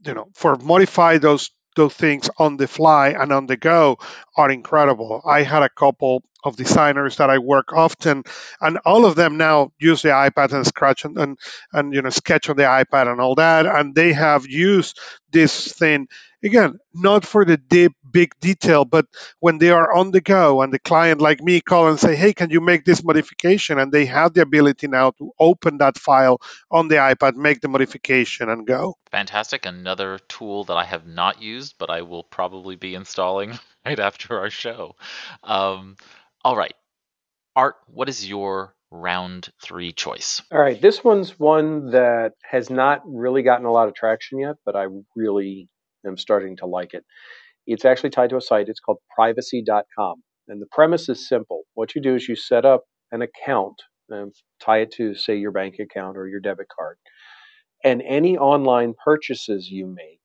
[0.06, 3.98] you know for modify those those things on the fly and on the go
[4.36, 5.20] are incredible.
[5.26, 8.22] I had a couple of designers that I work often,
[8.60, 11.38] and all of them now use the iPad and scratch and, and,
[11.72, 14.98] and you know sketch on the iPad and all that, and they have used
[15.32, 16.06] this thing
[16.44, 19.07] again, not for the deep, big detail, but
[19.40, 22.33] when they are on the go and the client like me call and say, hey,
[22.33, 23.79] can you make this modification?
[23.79, 27.68] And they have the ability now to open that file on the iPad, make the
[27.68, 28.94] modification and go.
[29.11, 29.66] Fantastic.
[29.66, 34.38] Another tool that I have not used, but I will probably be installing right after
[34.38, 34.94] our show.
[35.42, 35.96] Um,
[36.44, 36.74] all right.
[37.57, 40.40] Art, what is your round three choice?
[40.53, 40.81] All right.
[40.81, 44.87] This one's one that has not really gotten a lot of traction yet, but I
[45.16, 45.68] really
[46.07, 47.05] am starting to like it.
[47.66, 48.68] It's actually tied to a site.
[48.68, 50.22] It's called privacy.com.
[50.48, 51.62] And the premise is simple.
[51.74, 55.53] What you do is you set up an account and tie it to, say, your
[55.53, 56.98] bank account or your debit card.
[57.83, 60.20] And any online purchases you make,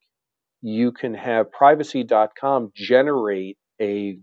[0.61, 4.17] you can have privacy.com generate a,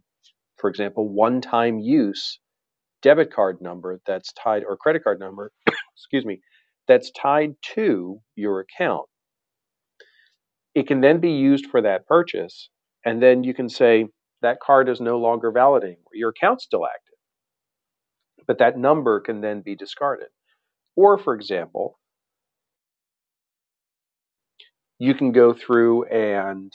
[0.59, 2.39] for example, one time use
[3.01, 5.53] debit card number that's tied, or credit card number,
[5.97, 6.41] excuse me,
[6.87, 9.07] that's tied to your account
[10.77, 12.69] it can then be used for that purchase.
[13.07, 14.09] And then you can say
[14.43, 16.13] that card is no longer valid anymore.
[16.13, 17.15] Your account's still active,
[18.49, 20.27] but that number can then be discarded.
[20.97, 21.99] Or, for example,
[24.99, 26.73] you can go through and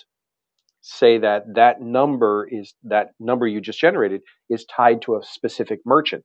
[0.79, 5.79] say that that number is that number you just generated is tied to a specific
[5.85, 6.23] merchant.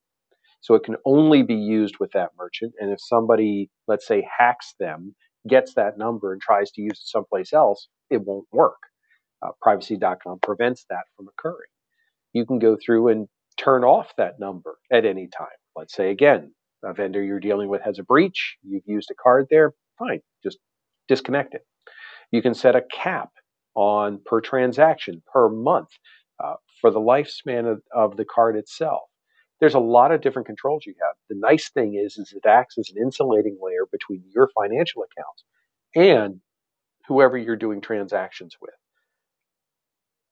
[0.60, 2.74] So it can only be used with that merchant.
[2.80, 5.14] And if somebody, let's say, hacks them
[5.48, 8.78] gets that number and tries to use it someplace else, it won't work.
[9.42, 11.68] Uh, privacy.com prevents that from occurring.
[12.32, 15.48] You can go through and turn off that number at any time.
[15.74, 16.52] Let's say, again,
[16.84, 20.58] a vendor you're dealing with has a breach, you've used a card there, fine, just
[21.08, 21.66] disconnect it.
[22.30, 23.30] You can set a cap
[23.74, 25.90] on per transaction per month
[26.42, 29.02] uh, for the lifespan of, of the card itself
[29.60, 31.14] there's a lot of different controls you have.
[31.28, 35.44] The nice thing is, is it acts as an insulating layer between your financial accounts
[35.94, 36.40] and
[37.08, 38.74] whoever you're doing transactions with.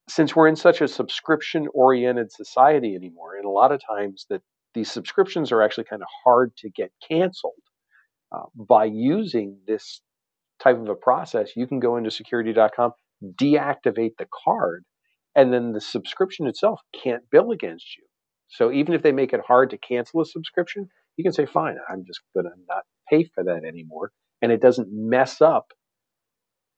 [0.08, 4.42] Since we're in such a subscription oriented society anymore, and a lot of times that
[4.74, 7.52] these subscriptions are actually kind of hard to get canceled,
[8.32, 10.00] uh, by using this
[10.60, 12.92] type of a process, you can go into security.com,
[13.40, 14.84] deactivate the card,
[15.34, 18.04] and then the subscription itself can't bill against you.
[18.48, 21.76] So even if they make it hard to cancel a subscription, you can say, fine,
[21.88, 24.12] I'm just going to not pay for that anymore.
[24.42, 25.66] And it doesn't mess up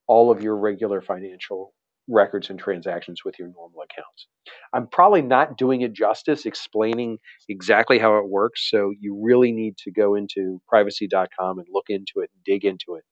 [0.06, 1.72] all of your regular financial
[2.08, 4.26] records and transactions with your normal accounts.
[4.72, 8.68] I'm probably not doing it justice explaining exactly how it works.
[8.70, 12.94] So you really need to go into privacy.com and look into it and dig into
[12.94, 13.04] it.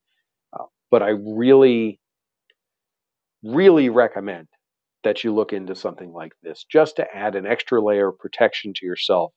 [0.53, 1.99] Uh, but I really,
[3.43, 4.47] really recommend
[5.03, 8.73] that you look into something like this just to add an extra layer of protection
[8.75, 9.33] to yourself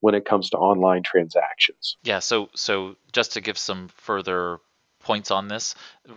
[0.00, 1.96] when it comes to online transactions.
[2.02, 4.58] Yeah, so so just to give some further
[5.00, 5.74] points on this,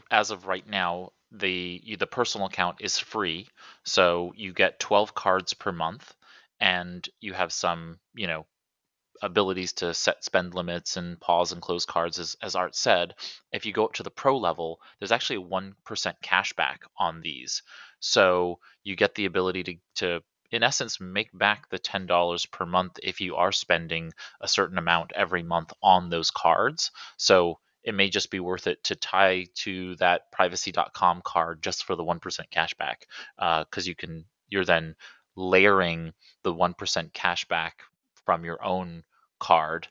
[0.10, 3.48] as of right now, the the personal account is free,
[3.84, 6.16] so you get 12 cards per month
[6.60, 8.46] and you have some, you know,
[9.22, 13.16] abilities to set spend limits and pause and close cards, as, as Art said,
[13.52, 15.74] if you go up to the pro level, there's actually a 1%
[16.24, 17.64] cashback on these.
[18.00, 23.00] So you get the ability to, to in essence, make back the $10 per month
[23.02, 26.92] if you are spending a certain amount every month on those cards.
[27.18, 31.96] So it may just be worth it to tie to that privacy.com card just for
[31.96, 32.20] the 1%
[32.52, 32.96] cashback
[33.66, 34.96] because uh, you can you're then
[35.36, 37.72] layering the 1% cashback
[38.26, 39.04] from your own
[39.40, 39.88] card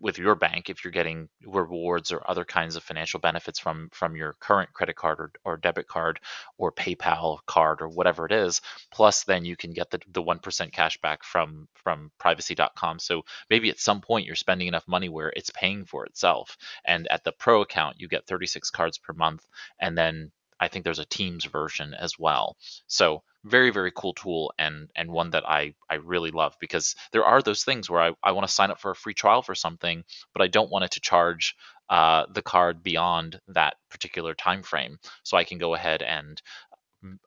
[0.00, 4.16] with your bank if you're getting rewards or other kinds of financial benefits from from
[4.16, 6.20] your current credit card or, or debit card
[6.56, 8.60] or PayPal card or whatever it is
[8.92, 13.70] plus then you can get the, the 1% cash back from from privacy.com so maybe
[13.70, 17.32] at some point you're spending enough money where it's paying for itself and at the
[17.32, 19.46] pro account you get 36 cards per month
[19.80, 22.56] and then I think there's a Teams version as well.
[22.88, 27.24] So very very cool tool and and one that I I really love because there
[27.24, 29.54] are those things where I, I want to sign up for a free trial for
[29.54, 31.56] something, but I don't want it to charge
[31.88, 34.98] uh, the card beyond that particular time frame.
[35.22, 36.40] So I can go ahead and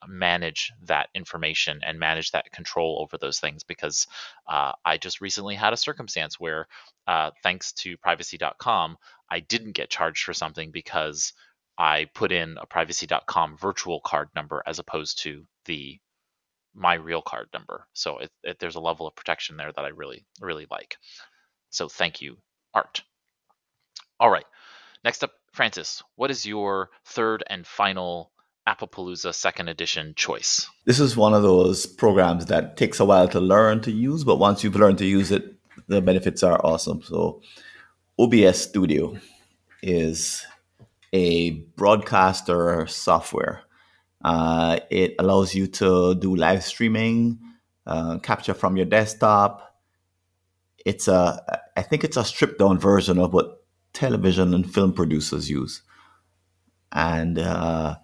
[0.07, 4.07] manage that information and manage that control over those things because
[4.47, 6.67] uh, I just recently had a circumstance where,
[7.07, 8.97] uh, thanks to privacy.com,
[9.29, 11.33] I didn't get charged for something because
[11.77, 15.99] I put in a privacy.com virtual card number as opposed to the
[16.73, 17.87] my real card number.
[17.93, 20.95] So it, it, there's a level of protection there that I really, really like.
[21.69, 22.37] So thank you,
[22.73, 23.03] Art.
[24.19, 24.45] All right.
[25.03, 28.31] Next up, Francis, what is your third and final
[28.67, 30.69] Appapalooza second edition choice?
[30.85, 34.37] This is one of those programs that takes a while to learn to use, but
[34.37, 35.55] once you've learned to use it,
[35.87, 37.01] the benefits are awesome.
[37.01, 37.41] So
[38.19, 39.17] OBS Studio
[39.81, 40.45] is
[41.13, 43.63] a broadcaster software.
[44.23, 47.39] Uh, it allows you to do live streaming,
[47.85, 49.75] uh, capture from your desktop.
[50.85, 55.49] It's a, I think it's a stripped down version of what television and film producers
[55.49, 55.81] use.
[56.91, 57.95] And uh,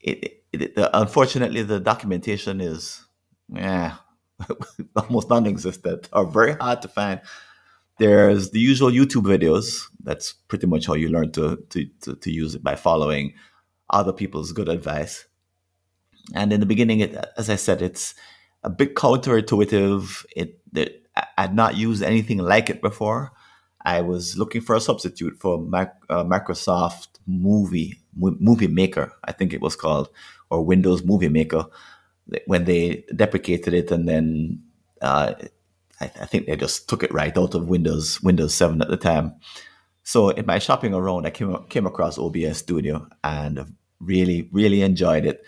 [0.00, 3.04] it, it, it, unfortunately, the documentation is,
[3.48, 3.96] yeah,
[4.96, 7.20] almost non-existent or very hard to find.
[7.98, 9.84] There's the usual YouTube videos.
[10.02, 13.34] That's pretty much how you learn to, to, to, to use it by following
[13.90, 15.26] other people's good advice.
[16.34, 18.14] And in the beginning, it, as I said, it's
[18.62, 20.24] a bit counterintuitive.
[20.34, 21.06] It, it
[21.36, 23.32] I'd not used anything like it before.
[23.84, 29.52] I was looking for a substitute for Mac, uh, Microsoft Movie Movie Maker, I think
[29.52, 30.08] it was called,
[30.50, 31.66] or Windows Movie Maker,
[32.46, 34.62] when they deprecated it, and then
[35.02, 35.34] uh,
[36.00, 38.96] I, I, think they just took it right out of Windows Windows Seven at the
[38.96, 39.34] time.
[40.04, 45.26] So in my shopping around, I came came across OBS Studio and really really enjoyed
[45.26, 45.44] it.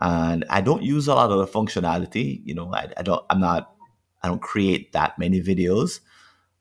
[0.00, 2.40] And I don't use a lot of the functionality.
[2.44, 3.24] You know, I, I don't.
[3.30, 3.74] I'm not.
[4.22, 6.00] I don't create that many videos,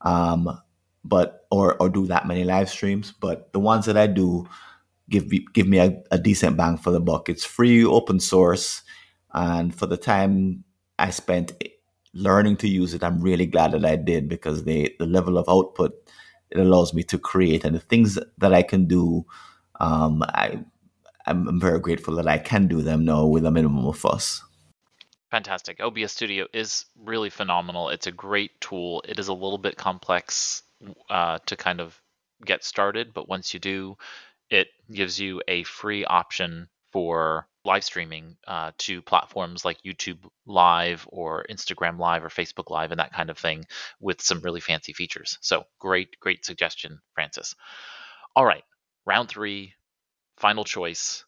[0.02, 0.60] um,
[1.04, 3.12] but or or do that many live streams.
[3.12, 4.48] But the ones that I do
[5.10, 7.30] give me give me a, a decent bang for the buck.
[7.30, 8.82] It's free, open source,
[9.34, 10.64] and for the time
[11.00, 11.54] I spent
[12.14, 15.48] learning to use it, I'm really glad that I did because the the level of
[15.48, 15.94] output
[16.52, 19.26] it allows me to create and the things that I can do,
[19.80, 20.64] um, I
[21.26, 24.44] I'm very grateful that I can do them now with a minimum of fuss.
[25.30, 25.80] Fantastic.
[25.80, 27.90] OBS Studio is really phenomenal.
[27.90, 29.04] It's a great tool.
[29.08, 30.64] It is a little bit complex
[31.10, 32.00] uh, to kind of
[32.46, 33.98] get started, but once you do,
[34.50, 41.08] it gives you a free option for live streaming uh, to platforms like YouTube Live
[41.10, 43.66] or Instagram Live or Facebook Live and that kind of thing
[44.00, 45.38] with some really fancy features.
[45.42, 47.56] So great, great suggestion, Francis.
[48.36, 48.64] All right,
[49.06, 49.74] round three,
[50.42, 51.24] final choice,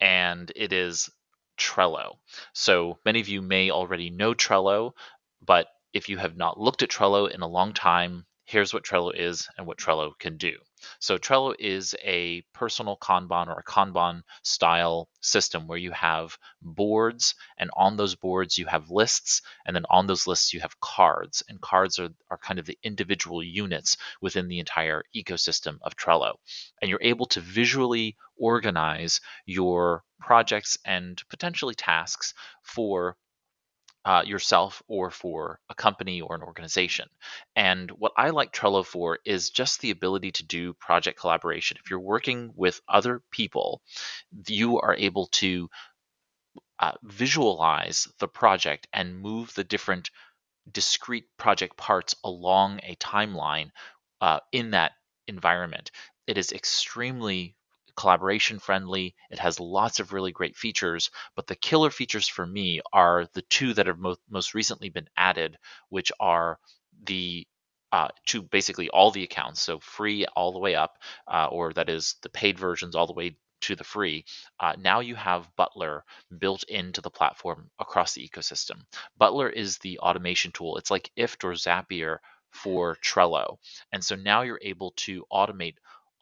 [0.00, 1.08] and it is
[1.56, 2.18] Trello.
[2.52, 4.92] So many of you may already know Trello,
[5.40, 9.12] but if you have not looked at Trello in a long time, here's what Trello
[9.14, 10.56] is and what Trello can do.
[11.00, 17.34] So Trello is a personal Kanban or a Kanban style system where you have boards,
[17.58, 21.42] and on those boards you have lists, and then on those lists you have cards.
[21.48, 26.34] And cards are, are kind of the individual units within the entire ecosystem of Trello.
[26.80, 32.32] And you're able to visually organize your projects and potentially tasks
[32.62, 33.16] for
[34.06, 37.08] uh, yourself or for a company or an organization.
[37.56, 41.76] And what I like Trello for is just the ability to do project collaboration.
[41.82, 43.82] If you're working with other people,
[44.46, 45.68] you are able to
[46.78, 50.10] uh, visualize the project and move the different
[50.70, 53.70] discrete project parts along a timeline
[54.20, 54.92] uh, in that
[55.26, 55.90] environment.
[56.28, 57.55] It is extremely
[57.96, 59.14] collaboration friendly.
[59.30, 63.42] It has lots of really great features, but the killer features for me are the
[63.42, 66.58] two that have most, most recently been added, which are
[67.04, 67.46] the
[67.92, 71.88] uh, to basically all the accounts, so free all the way up, uh, or that
[71.88, 74.24] is the paid versions all the way to the free,
[74.60, 76.04] uh, now you have Butler
[76.38, 78.82] built into the platform across the ecosystem.
[79.16, 80.76] Butler is the automation tool.
[80.76, 82.18] It's like IFTTT or Zapier
[82.50, 83.58] for Trello.
[83.92, 85.76] And so now you're able to automate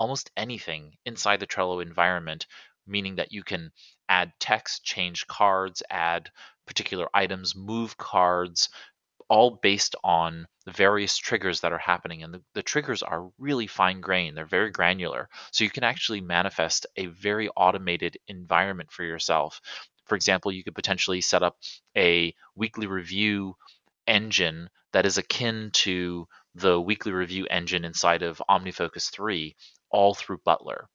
[0.04, 2.46] almost anything inside the Trello environment,
[2.86, 3.72] meaning that you can
[4.06, 6.30] add text, change cards, add
[6.66, 8.68] particular items, move cards,
[9.30, 12.22] all based on the various triggers that are happening.
[12.22, 15.30] And the, the triggers are really fine grained, they're very granular.
[15.52, 19.58] So you can actually manifest a very automated environment for yourself.
[20.04, 21.56] For example, you could potentially set up
[21.96, 23.56] a weekly review
[24.06, 29.56] engine that is akin to the weekly review engine inside of OmniFocus 3,
[29.94, 30.88] all through Butler.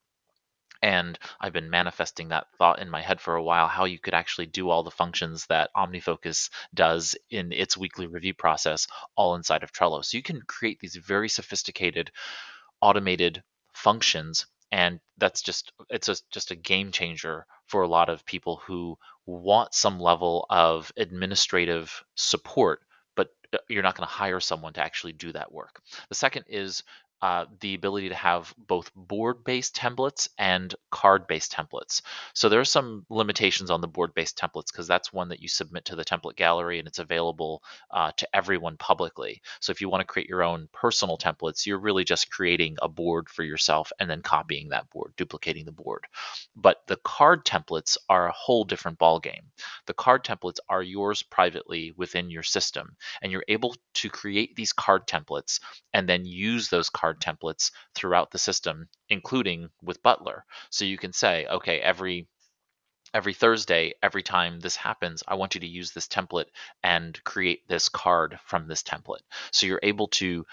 [0.81, 4.13] And I've been manifesting that thought in my head for a while how you could
[4.13, 9.63] actually do all the functions that OmniFocus does in its weekly review process all inside
[9.63, 10.03] of Trello.
[10.03, 12.11] So you can create these very sophisticated
[12.81, 13.43] automated
[13.73, 18.61] functions and that's just it's a, just a game changer for a lot of people
[18.65, 22.81] who want some level of administrative support
[23.15, 25.81] but uh, you're not going to hire someone to actually do that work.
[26.07, 26.83] The second is
[27.21, 32.01] uh, the ability to have both board based templates and card based templates.
[32.33, 35.47] So there are some limitations on the board based templates because that's one that you
[35.47, 37.61] submit to the template gallery and it's available
[37.91, 39.41] uh, to everyone publicly.
[39.59, 42.87] So if you want to create your own personal templates, you're really just creating a
[42.87, 46.05] board for yourself and then copying that board, duplicating the board.
[46.55, 49.45] But the card templates are a whole different ballgame.
[49.87, 54.73] The card templates are yours privately within your system, and you're able to create these
[54.73, 55.59] card templates
[55.93, 60.45] and then use those card card templates throughout the system, including with Butler.
[60.69, 62.27] So you can say, okay, every
[63.11, 66.49] every Thursday, every time this happens, I want you to use this template
[66.83, 69.23] and create this card from this template.
[69.51, 70.45] So you're able to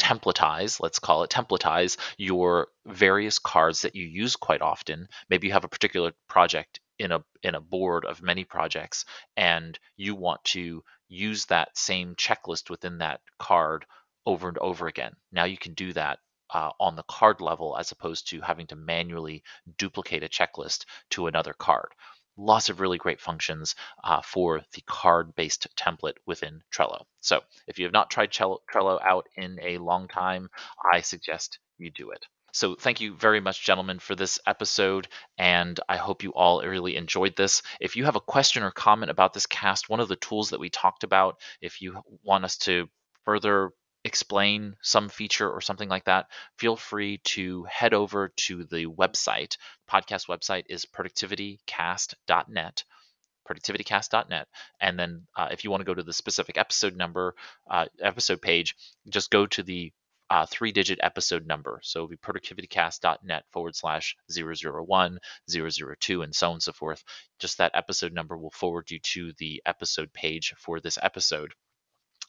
[0.00, 5.08] templatize, let's call it templatize your various cards that you use quite often.
[5.30, 9.04] Maybe you have a particular project in a in a board of many projects
[9.36, 13.86] and you want to use that same checklist within that card
[14.26, 15.14] over and over again.
[15.32, 16.18] Now you can do that
[16.52, 19.42] uh, on the card level as opposed to having to manually
[19.78, 21.88] duplicate a checklist to another card.
[22.36, 23.74] Lots of really great functions
[24.04, 27.04] uh, for the card based template within Trello.
[27.20, 30.50] So, if you have not tried Trello out in a long time,
[30.92, 32.26] I suggest you do it.
[32.52, 35.08] So, thank you very much, gentlemen, for this episode.
[35.38, 37.62] And I hope you all really enjoyed this.
[37.80, 40.60] If you have a question or comment about this cast, one of the tools that
[40.60, 42.86] we talked about, if you want us to
[43.24, 43.70] further
[44.06, 46.26] explain some feature or something like that,
[46.58, 49.56] feel free to head over to the website.
[49.90, 52.84] Podcast website is productivitycast.net
[53.48, 54.48] productivitycast.net
[54.80, 57.32] and then uh, if you want to go to the specific episode number
[57.70, 58.74] uh, episode page
[59.08, 59.92] just go to the
[60.30, 61.80] uh, three digit episode number.
[61.82, 67.04] So it'll be productivitycast.net forward slash 001 002 and so on and so forth.
[67.38, 71.52] Just that episode number will forward you to the episode page for this episode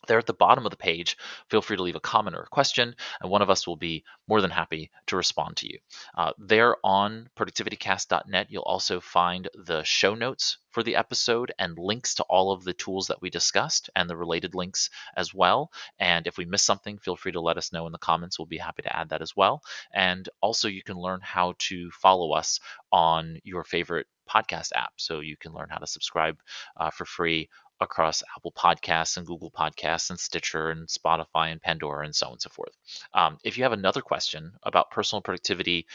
[0.07, 1.17] there at the bottom of the page,
[1.49, 4.03] feel free to leave a comment or a question, and one of us will be
[4.27, 5.79] more than happy to respond to you.
[6.17, 12.13] Uh, there on productivitycast.net, you'll also find the show notes for the episode and links
[12.15, 15.71] to all of the tools that we discussed and the related links as well.
[15.97, 18.37] And if we miss something, feel free to let us know in the comments.
[18.37, 19.63] We'll be happy to add that as well.
[19.93, 22.59] And also, you can learn how to follow us
[22.91, 24.91] on your favorite podcast app.
[24.97, 26.37] So you can learn how to subscribe
[26.75, 27.49] uh, for free
[27.79, 32.33] across Apple Podcasts and Google Podcasts and Stitcher and Spotify and Pandora and so on
[32.33, 32.73] and so forth.
[33.13, 35.87] Um, if you have another question about personal productivity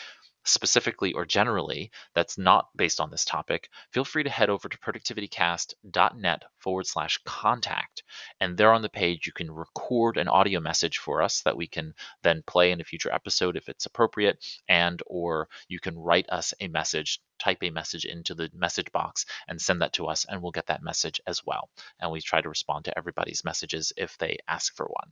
[0.45, 4.79] specifically or generally that's not based on this topic, feel free to head over to
[4.79, 8.03] productivitycast.net forward slash contact.
[8.41, 11.67] And there on the page, you can record an audio message for us that we
[11.67, 16.29] can then play in a future episode if it's appropriate, and or you can write
[16.29, 20.25] us a message type a message into the message box and send that to us,
[20.29, 21.69] and we'll get that message as well.
[21.99, 25.11] And we try to respond to everybody's messages if they ask for one.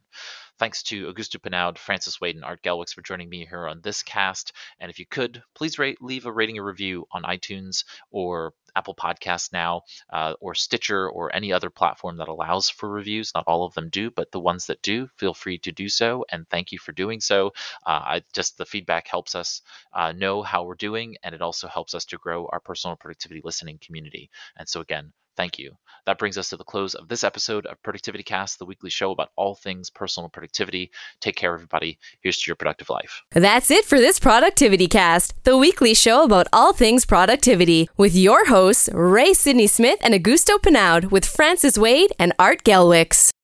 [0.59, 4.03] Thanks to Augusto Pinaud, Francis Wade, and Art Gelwicks for joining me here on this
[4.03, 4.53] cast.
[4.79, 8.95] And if you could, please rate, leave a rating or review on iTunes or Apple
[8.95, 13.33] Podcasts now, uh, or Stitcher, or any other platform that allows for reviews.
[13.35, 16.25] Not all of them do, but the ones that do, feel free to do so.
[16.31, 17.53] And thank you for doing so.
[17.87, 19.63] Uh, I just the feedback helps us
[19.93, 23.41] uh, know how we're doing, and it also helps us to grow our personal productivity
[23.45, 24.31] listening community.
[24.57, 25.73] And so again, Thank you.
[26.07, 29.11] That brings us to the close of this episode of Productivity Cast, the weekly show
[29.11, 30.91] about all things personal productivity.
[31.21, 31.99] Take care, everybody.
[32.21, 33.23] Here's to your productive life.
[33.33, 38.47] That's it for this Productivity Cast, the weekly show about all things productivity, with your
[38.47, 43.31] hosts, Ray Sidney Smith and Augusto Pinaud, with Francis Wade and Art Gelwicks.